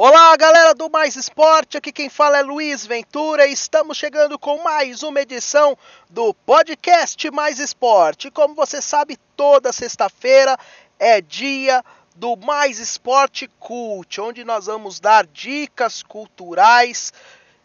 [0.00, 4.62] Olá, galera do Mais Esporte, aqui quem fala é Luiz Ventura e estamos chegando com
[4.62, 5.76] mais uma edição
[6.08, 8.30] do podcast Mais Esporte.
[8.30, 10.56] Como você sabe, toda sexta-feira
[11.00, 11.84] é dia
[12.14, 17.12] do Mais Esporte Cult, onde nós vamos dar dicas culturais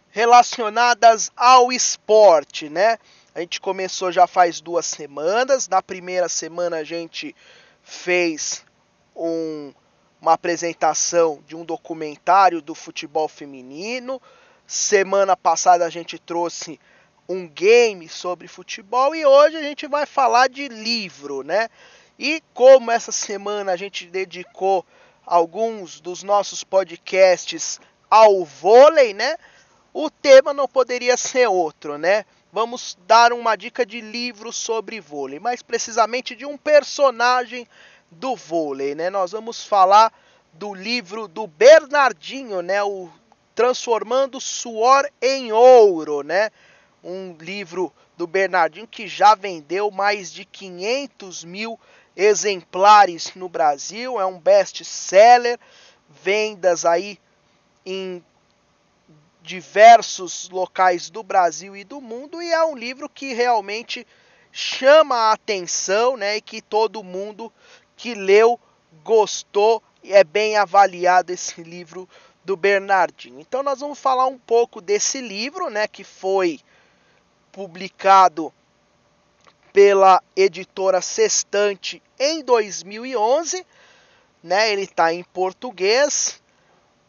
[0.09, 2.97] relacionadas ao esporte, né?
[3.35, 5.67] A gente começou já faz duas semanas.
[5.67, 7.35] Na primeira semana a gente
[7.83, 8.65] fez
[9.15, 9.71] um
[10.23, 14.21] uma apresentação de um documentário do futebol feminino.
[14.65, 16.79] Semana passada a gente trouxe
[17.27, 21.67] um game sobre futebol e hoje a gente vai falar de livro, né?
[22.17, 24.85] E como essa semana a gente dedicou
[25.25, 29.35] alguns dos nossos podcasts ao vôlei, né?
[29.93, 32.23] O tema não poderia ser outro, né?
[32.49, 37.67] Vamos dar uma dica de livro sobre vôlei, mais precisamente de um personagem
[38.13, 39.09] do vôlei, né?
[39.09, 40.13] Nós vamos falar
[40.53, 42.81] do livro do Bernardinho, né?
[42.83, 43.09] O
[43.55, 46.49] Transformando Suor em Ouro, né?
[47.03, 51.79] Um livro do Bernardinho que já vendeu mais de 500 mil
[52.15, 55.59] exemplares no Brasil, é um best-seller,
[56.07, 57.19] vendas aí
[57.85, 58.23] em
[59.41, 64.07] diversos locais do Brasil e do mundo e é um livro que realmente
[64.51, 67.51] chama a atenção, né, e que todo mundo
[67.95, 68.59] que leu
[69.03, 72.07] gostou e é bem avaliado esse livro
[72.43, 73.39] do Bernardinho.
[73.39, 76.59] Então nós vamos falar um pouco desse livro, né, que foi
[77.51, 78.53] publicado
[79.71, 83.65] pela editora Sextante em 2011,
[84.43, 84.71] né?
[84.71, 86.41] Ele está em português,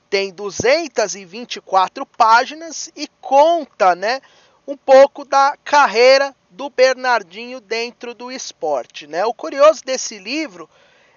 [0.09, 4.21] tem 224 páginas e conta, né,
[4.67, 9.25] um pouco da carreira do Bernardinho dentro do esporte, né?
[9.27, 10.71] O curioso desse livro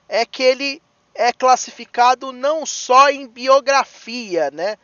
[0.10, 0.82] é que ele
[1.14, 4.78] é classificado não só em biografia, né?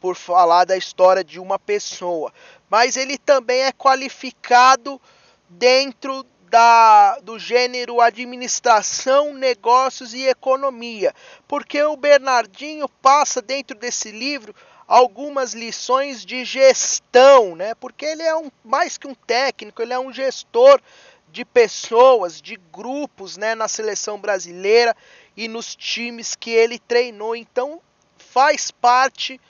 [0.00, 2.32] Por falar da história de uma pessoa,
[2.68, 5.00] mas ele também é qualificado
[5.48, 11.14] dentro da, do gênero administração, negócios e economia,
[11.46, 14.54] porque o Bernardinho passa dentro desse livro
[14.86, 17.74] algumas lições de gestão, né?
[17.74, 20.80] Porque ele é um mais que um técnico, ele é um gestor
[21.28, 24.96] de pessoas, de grupos, né, na seleção brasileira
[25.36, 27.34] e nos times que ele treinou.
[27.36, 27.80] Então,
[28.16, 29.40] faz parte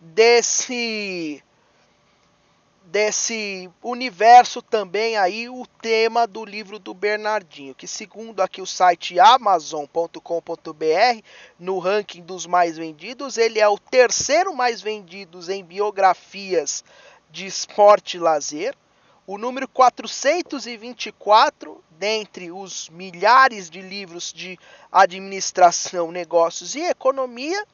[0.00, 1.42] desse
[2.94, 9.18] desse universo também aí o tema do livro do Bernardinho, que segundo aqui o site
[9.18, 10.20] amazon.com.br,
[11.58, 16.84] no ranking dos mais vendidos, ele é o terceiro mais vendido em biografias
[17.32, 18.76] de esporte e lazer
[19.26, 24.56] o número 424 dentre os milhares de livros de
[24.92, 27.66] administração, negócios e economia,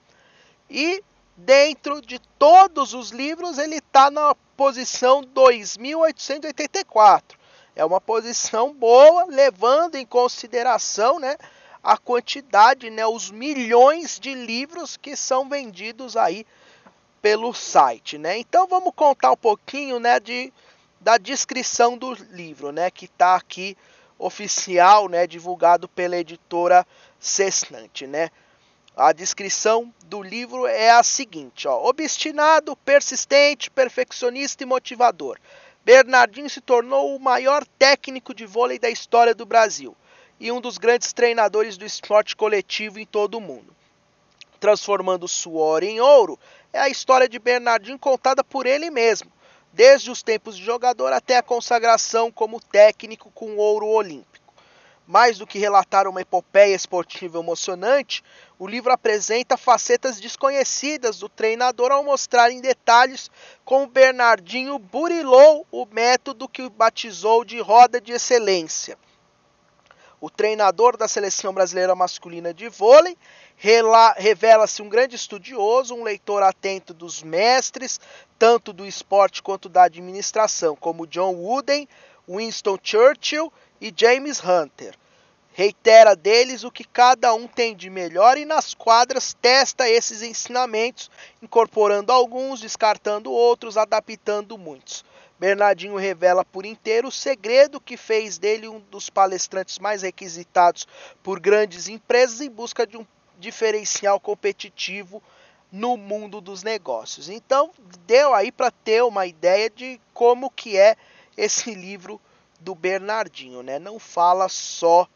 [0.71, 1.05] e
[1.37, 7.39] dentro de todos os livros ele está na posição 2884.
[7.75, 11.39] É uma posição boa, levando em consideração, né,
[11.83, 16.47] a quantidade, né, os milhões de livros que são vendidos aí
[17.23, 18.37] pelo site, né?
[18.37, 20.53] Então vamos contar um pouquinho, né, de
[21.01, 23.75] da descrição do livro, né, que está aqui
[24.19, 26.87] oficial, né, divulgado pela editora
[27.19, 28.29] Cessnante, né.
[29.03, 35.39] A descrição do livro é a seguinte, ó: obstinado, persistente, perfeccionista e motivador.
[35.83, 39.97] Bernardinho se tornou o maior técnico de vôlei da história do Brasil
[40.39, 43.75] e um dos grandes treinadores do esporte coletivo em todo o mundo.
[44.61, 46.39] Transformando suor em ouro
[46.71, 49.33] é a história de Bernardinho contada por ele mesmo
[49.73, 54.30] desde os tempos de jogador até a consagração como técnico com ouro olímpico.
[55.11, 58.23] Mais do que relatar uma epopeia esportiva emocionante,
[58.57, 63.29] o livro apresenta facetas desconhecidas do treinador ao mostrar em detalhes
[63.65, 68.97] como Bernardinho burilou o método que batizou de roda de excelência.
[70.21, 73.19] O treinador da seleção brasileira masculina de vôlei
[73.57, 77.99] revela-se um grande estudioso, um leitor atento dos mestres,
[78.39, 81.89] tanto do esporte quanto da administração, como John Wooden,
[82.29, 84.95] Winston Churchill e James Hunter.
[85.53, 91.11] Reitera deles o que cada um tem de melhor e nas quadras testa esses ensinamentos,
[91.43, 95.05] incorporando alguns, descartando outros, adaptando muitos.
[95.39, 100.87] Bernardinho revela por inteiro o segredo que fez dele um dos palestrantes mais requisitados
[101.23, 103.07] por grandes empresas em busca de um
[103.39, 105.23] diferencial competitivo
[105.73, 107.29] no mundo dos negócios.
[107.29, 107.71] Então,
[108.07, 110.95] deu aí para ter uma ideia de como que é
[111.37, 112.21] esse livro
[112.61, 113.79] do Bernardinho, né?
[113.79, 115.09] Não fala só,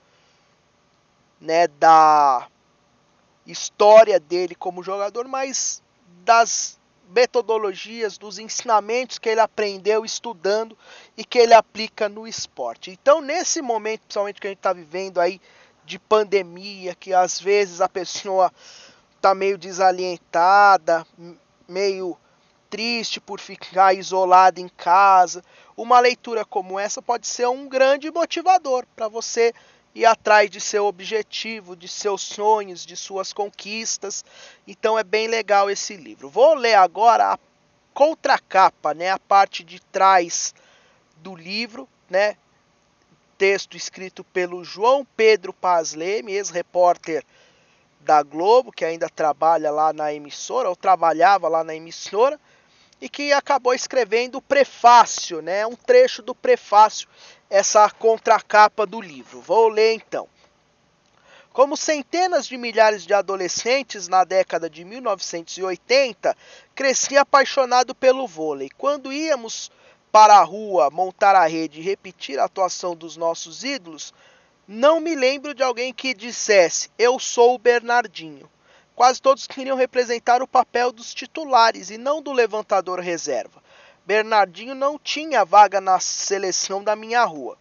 [1.41, 2.49] né, da
[3.47, 5.83] história dele como jogador, mas
[6.25, 6.79] das
[7.11, 10.77] metodologias, dos ensinamentos que ele aprendeu estudando
[11.17, 12.91] e que ele aplica no esporte.
[12.91, 15.41] Então, nesse momento, principalmente que a gente está vivendo aí
[15.85, 18.51] de pandemia, que às vezes a pessoa
[19.17, 21.07] está meio desalientada,
[21.69, 22.17] meio
[22.75, 25.45] triste por ficar isolada em casa,
[25.77, 29.55] uma leitura como essa pode ser um grande motivador para você
[29.95, 34.25] ir atrás de seu objetivo, de seus sonhos, de suas conquistas.
[34.67, 36.29] Então é bem legal esse livro.
[36.29, 37.39] Vou ler agora a
[37.93, 40.53] contracapa, né, a parte de trás
[41.19, 42.37] do livro, né?
[43.39, 47.25] Texto escrito pelo João Pedro Paz Leme, ex-repórter
[48.01, 52.37] da Globo, que ainda trabalha lá na emissora, ou trabalhava lá na emissora,
[53.05, 57.07] e que acabou escrevendo o prefácio, né, um trecho do prefácio
[57.51, 59.43] essa contracapa do livro.
[59.43, 60.27] Vou ler então.
[61.53, 66.35] Como centenas de milhares de adolescentes na década de 1980,
[66.75, 68.71] cresci apaixonado pelo vôlei.
[68.79, 69.71] Quando íamos
[70.11, 74.15] para a rua montar a rede e repetir a atuação dos nossos ídolos,
[74.67, 78.49] não me lembro de alguém que dissesse: Eu sou o Bernardinho.
[78.95, 83.63] Quase todos queriam representar o papel dos titulares e não do levantador reserva.
[84.07, 87.59] Bernardinho não tinha vaga na seleção da minha rua.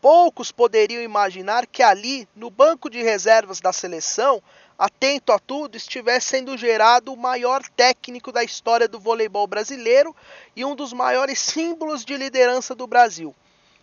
[0.00, 4.42] Poucos poderiam imaginar que ali, no banco de reservas da seleção,
[4.76, 10.16] atento a tudo, estivesse sendo gerado o maior técnico da história do voleibol brasileiro
[10.56, 13.36] e um dos maiores símbolos de liderança do Brasil.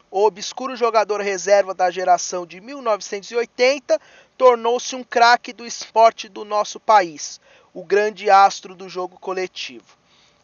[0.09, 3.99] O obscuro jogador reserva da geração de 1980
[4.37, 7.41] tornou-se um craque do esporte do nosso país,
[7.73, 9.97] o grande astro do jogo coletivo.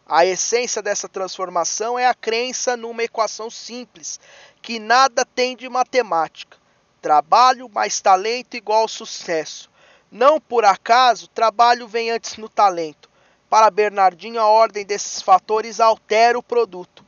[0.06, 4.20] A essência dessa transformação é a crença numa equação simples,
[4.60, 6.58] que nada tem de matemática.
[7.00, 9.70] Trabalho mais talento igual sucesso.
[10.10, 13.08] Não por acaso, trabalho vem antes no talento.
[13.48, 17.03] Para Bernardinho, a ordem desses fatores altera o produto.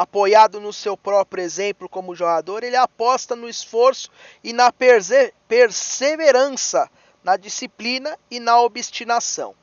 [0.00, 4.10] Apoiado no seu próprio exemplo como jogador, ele aposta no esforço
[4.42, 6.90] e na perse perseverança,
[7.22, 9.54] na disciplina e na obstinação.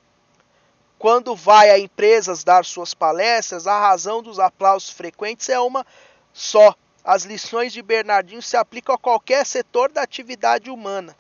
[1.00, 5.84] Quando vai a empresas dar suas palestras, a razão dos aplausos frequentes é uma
[6.31, 6.75] só.
[7.04, 11.18] As lições de Bernardinho se aplicam a qualquer setor da atividade humana.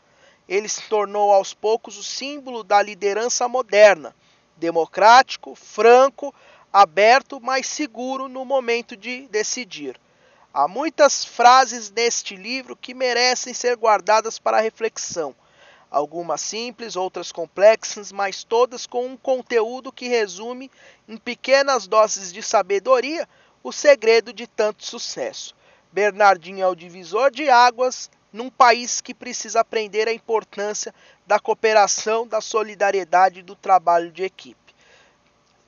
[0.47, 4.15] Ele se tornou aos poucos o símbolo da liderança moderna,
[4.57, 6.31] democrático, franco,
[6.71, 9.99] aberto, mas seguro no momento de decidir.
[10.53, 15.35] Há muitas frases neste livro que merecem ser guardadas para reflexão
[15.89, 20.69] algumas simples, outras complexas, mas todas com um conteúdo que resume
[21.07, 23.27] em pequenas doses de sabedoria
[23.63, 25.55] o segredo de tanto sucesso.
[25.91, 30.93] Bernardinho é o divisor de águas num país que precisa aprender a importância
[31.25, 34.66] da cooperação, da solidariedade e do trabalho de equipe.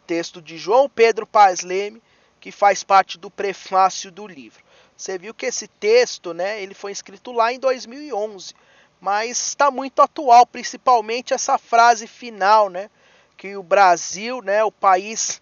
[0.09, 2.01] Texto de João Pedro Paz Leme,
[2.39, 4.63] que faz parte do prefácio do livro.
[4.97, 8.55] Você viu que esse texto, né, ele foi escrito lá em 2011
[8.99, 12.89] mas está muito atual, principalmente essa frase final, né?
[13.37, 15.41] Que o Brasil, né, o país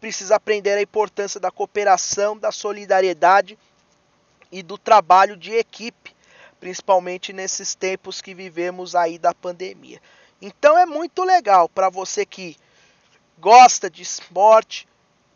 [0.00, 3.58] precisa aprender a importância da cooperação, da solidariedade
[4.50, 6.16] e do trabalho de equipe,
[6.58, 10.00] principalmente nesses tempos que vivemos aí da pandemia.
[10.40, 12.56] Então é muito legal para você que
[13.38, 14.88] gosta de esporte,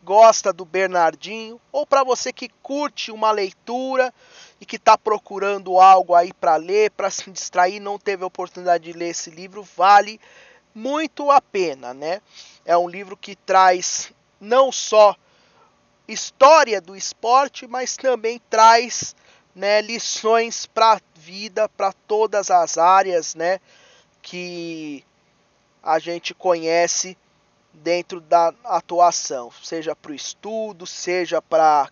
[0.03, 4.13] gosta do Bernardinho, ou para você que curte uma leitura
[4.59, 8.85] e que está procurando algo aí para ler, para se distrair, não teve a oportunidade
[8.85, 10.19] de ler esse livro, vale
[10.73, 12.21] muito a pena, né?
[12.65, 15.15] É um livro que traz não só
[16.07, 19.15] história do esporte, mas também traz
[19.55, 23.59] né, lições para a vida, para todas as áreas, né,
[24.21, 25.03] que
[25.83, 27.17] a gente conhece
[27.73, 31.89] dentro da atuação, seja para o estudo, seja para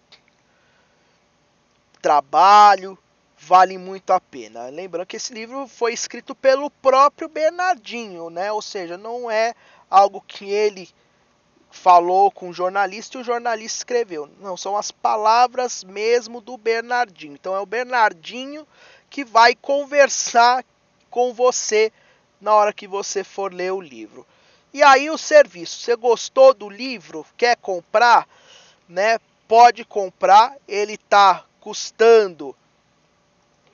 [2.01, 2.97] trabalho,
[3.37, 4.67] vale muito a pena.
[4.67, 8.51] Lembrando que esse livro foi escrito pelo próprio Bernardinho, né?
[8.51, 9.53] Ou seja, não é
[9.89, 10.89] algo que ele
[11.71, 14.29] falou com o jornalista e o jornalista escreveu.
[14.39, 17.33] Não, são as palavras mesmo do Bernardinho.
[17.33, 18.67] Então é o Bernardinho
[19.09, 20.63] que vai conversar
[21.09, 21.91] com você
[22.39, 24.25] na hora que você for ler o livro.
[24.73, 28.27] E aí o serviço, você gostou do livro, quer comprar,
[28.87, 29.19] né?
[29.47, 32.55] Pode comprar, ele tá custando,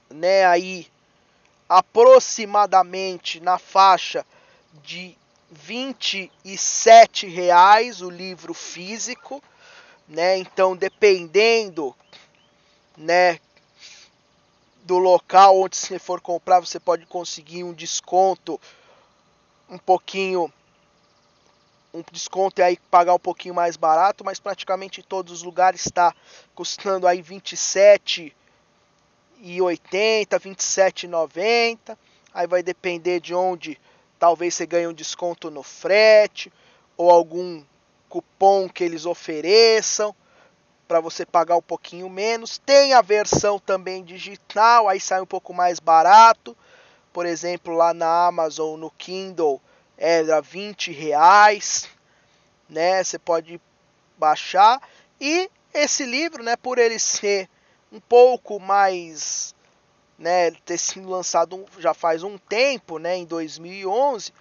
[0.10, 0.88] né, aí
[1.68, 4.26] aproximadamente na faixa
[4.84, 5.18] de
[5.52, 9.44] 27 reais o livro físico,
[10.08, 10.38] né?
[10.38, 11.94] Então, dependendo,
[12.98, 13.40] né,
[14.84, 18.60] do local onde você for comprar, você pode conseguir um desconto
[19.70, 20.52] um pouquinho
[21.96, 26.14] um desconto aí pagar um pouquinho mais barato, mas praticamente em todos os lugares está
[26.54, 28.36] custando aí 27
[29.40, 31.98] e 80, 27,90.
[32.34, 33.80] Aí vai depender de onde
[34.20, 36.52] talvez você ganhe um desconto no frete
[36.98, 37.64] ou algum
[38.10, 40.14] cupom que eles ofereçam
[40.88, 42.58] para você pagar um pouquinho menos.
[42.58, 46.56] Tem a versão também digital, aí sai um pouco mais barato.
[47.14, 49.62] Por exemplo, lá na Amazon, no Kindle,
[49.98, 51.90] era 20 reais,
[52.70, 53.04] né?
[53.04, 53.60] Você pode
[54.18, 54.82] baixar.
[55.20, 57.50] E esse livro, né, por ele ser
[57.92, 59.54] um pouco mais,
[60.18, 64.34] né, ter sido lançado já faz um tempo, né, em 2011,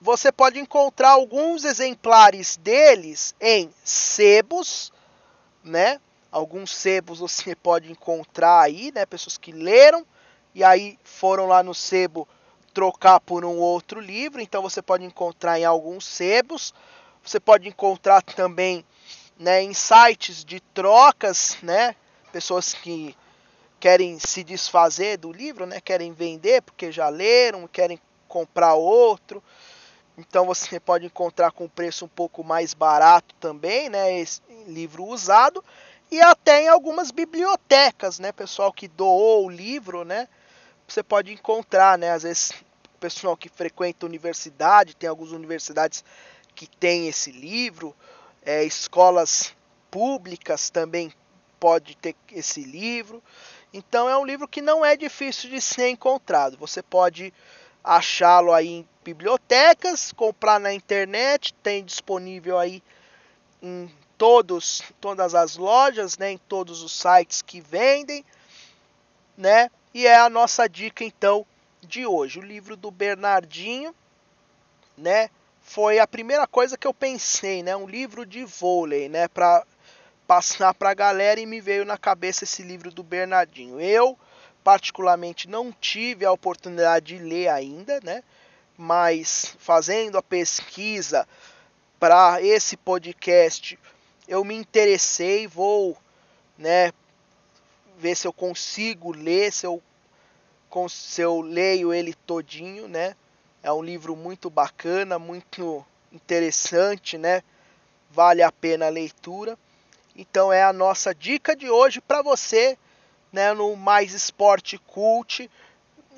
[0.00, 4.92] você pode encontrar alguns exemplares deles em sebos,
[5.62, 6.00] né?
[6.32, 9.04] Alguns sebos você pode encontrar aí, né?
[9.04, 10.06] Pessoas que leram
[10.54, 12.26] e aí foram lá no sebo
[12.72, 14.40] trocar por um outro livro.
[14.40, 16.74] Então você pode encontrar em alguns sebos.
[17.22, 18.84] Você pode encontrar também
[19.38, 21.94] né, em sites de trocas, né?
[22.32, 23.16] Pessoas que
[23.78, 25.80] querem se desfazer do livro, né?
[25.80, 27.98] Querem vender porque já leram, querem
[28.28, 29.42] comprar outro.
[30.16, 34.18] Então você pode encontrar com preço um pouco mais barato também, né?
[34.20, 35.64] Esse livro usado
[36.10, 38.32] e até em algumas bibliotecas, né?
[38.32, 40.28] Pessoal que doou o livro, né?
[40.90, 42.10] Você pode encontrar, né?
[42.10, 42.52] Às vezes
[42.98, 46.04] pessoal que frequenta universidade, tem algumas universidades
[46.54, 47.94] que tem esse livro,
[48.42, 49.54] é, escolas
[49.88, 51.12] públicas também
[51.60, 53.22] pode ter esse livro.
[53.72, 56.58] Então é um livro que não é difícil de ser encontrado.
[56.58, 57.32] Você pode
[57.84, 62.82] achá-lo aí em bibliotecas, comprar na internet, tem disponível aí
[63.62, 68.24] em todos, todas as lojas, né, em todos os sites que vendem,
[69.36, 69.70] né?
[69.92, 71.44] E é a nossa dica então
[71.82, 73.94] de hoje, o livro do Bernardinho,
[74.96, 75.28] né?
[75.62, 77.74] Foi a primeira coisa que eu pensei, né?
[77.76, 79.64] Um livro de vôlei, né, para
[80.26, 83.80] passar para a galera e me veio na cabeça esse livro do Bernardinho.
[83.80, 84.16] Eu
[84.62, 88.22] particularmente não tive a oportunidade de ler ainda, né?
[88.76, 91.26] Mas fazendo a pesquisa
[91.98, 93.78] para esse podcast,
[94.28, 95.96] eu me interessei, vou,
[96.56, 96.92] né,
[98.00, 99.82] ver se eu consigo ler, se eu,
[100.88, 103.14] se eu leio ele todinho, né?
[103.62, 107.42] É um livro muito bacana, muito interessante, né?
[108.10, 109.58] Vale a pena a leitura.
[110.16, 112.76] Então é a nossa dica de hoje para você
[113.32, 115.50] né, no Mais Esporte Cult,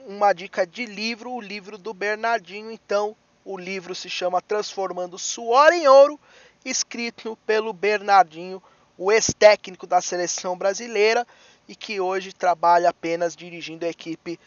[0.07, 2.71] uma dica de livro, o livro do Bernardinho.
[2.71, 6.19] Então, o livro se chama Transformando Suor em Ouro,
[6.65, 8.63] escrito pelo Bernardinho,
[8.97, 11.27] o ex-técnico da seleção brasileira
[11.69, 14.39] e que hoje trabalha apenas dirigindo a equipe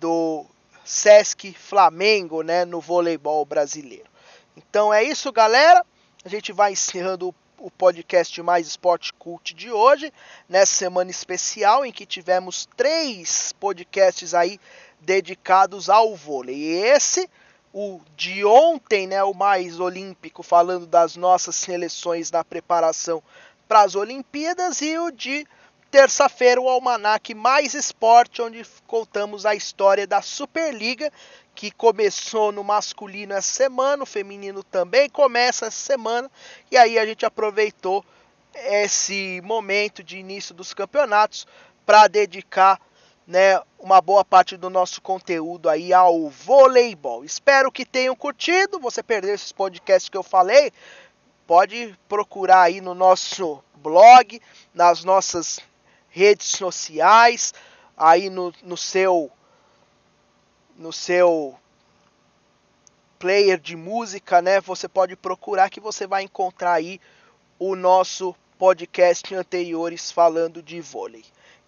[0.00, 0.44] do
[0.84, 4.10] Sesc Flamengo, né, no voleibol brasileiro.
[4.56, 5.84] Então é isso, galera.
[6.24, 10.12] A gente vai encerrando o podcast Mais Esporte Cult de hoje,
[10.48, 14.58] nessa semana especial em que tivemos três podcasts aí
[15.00, 16.56] dedicados ao vôlei.
[16.56, 17.30] E esse,
[17.72, 23.22] o de ontem, né, o mais olímpico, falando das nossas seleções na preparação
[23.68, 25.46] para as Olimpíadas, e o de
[25.92, 31.12] terça-feira, o Almanac Mais Esporte, onde contamos a história da Superliga
[31.54, 36.30] que começou no masculino essa semana, o feminino também começa essa semana,
[36.70, 38.02] e aí a gente aproveitou
[38.54, 41.46] esse momento de início dos campeonatos
[41.84, 42.80] para dedicar
[43.26, 47.22] né, uma boa parte do nosso conteúdo aí ao voleibol.
[47.22, 48.80] Espero que tenham curtido.
[48.80, 50.72] Você perdeu esses podcasts que eu falei,
[51.46, 54.40] pode procurar aí no nosso blog,
[54.74, 55.60] nas nossas
[56.12, 57.54] redes sociais,
[57.96, 59.30] aí no, no seu
[60.76, 61.58] no seu
[63.18, 64.60] player de música, né?
[64.60, 67.00] Você pode procurar que você vai encontrar aí
[67.58, 71.24] o nosso podcast anteriores falando de vôlei.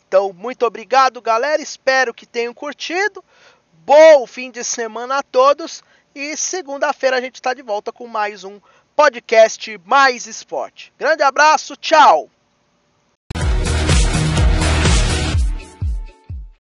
[0.06, 1.62] Então, muito obrigado, galera.
[1.62, 3.24] Espero que tenham curtido.
[3.72, 5.82] Bom fim de semana a todos.
[6.14, 8.60] E segunda-feira a gente está de volta com mais um
[8.96, 10.92] podcast Mais Esporte.
[10.98, 12.33] Grande abraço, tchau!